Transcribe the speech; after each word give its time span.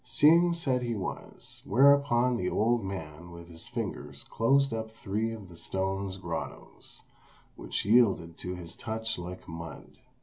Hsing 0.03 0.53
said 0.55 0.81
he 0.81 0.95
was; 0.95 1.61
whereupon 1.63 2.35
the 2.35 2.49
old 2.49 2.83
man 2.83 3.29
with 3.29 3.49
his 3.49 3.67
fingers 3.67 4.23
closed 4.23 4.73
up 4.73 4.89
three 4.89 5.31
of 5.31 5.47
the 5.47 5.55
stone's 5.55 6.17
grottoes, 6.17 7.03
which 7.55 7.85
yielded 7.85 8.35
to 8.39 8.55
his 8.55 8.75
touch 8.75 9.19
like 9.19 9.47
mud. 9.47 9.99